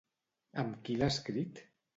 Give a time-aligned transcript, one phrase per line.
[0.63, 1.67] Amb qui l'ha escrit?